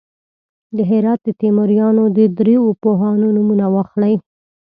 [0.75, 4.13] د هرات د تیموریانو د دریو پوهانو نومونه واخلئ.